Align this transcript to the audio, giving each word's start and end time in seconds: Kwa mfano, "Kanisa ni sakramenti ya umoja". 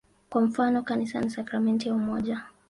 Kwa 0.29 0.41
mfano, 0.41 0.83
"Kanisa 0.83 1.21
ni 1.21 1.29
sakramenti 1.29 1.87
ya 1.89 1.93
umoja". 1.95 2.41